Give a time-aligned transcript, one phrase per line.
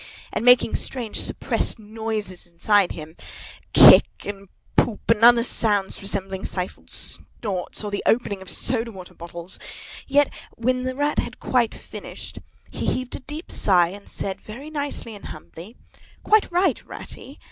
[0.33, 3.15] and making strange suppressed noises inside him,
[3.71, 7.83] k i ck ck ck, and poop p p, and other sounds resembling stifled snorts,
[7.83, 9.59] or the opening of soda water bottles,
[10.07, 12.39] yet when the Rat had quite finished,
[12.71, 15.75] he heaved a deep sigh and said, very nicely and humbly,
[16.23, 17.39] "Quite right, Ratty!